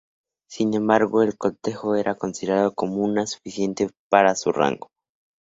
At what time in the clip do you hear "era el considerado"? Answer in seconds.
1.93-2.73